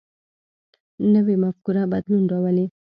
نوی 1.13 1.35
مفکوره 1.43 1.83
بدلون 1.91 2.23
راولي 2.31 2.65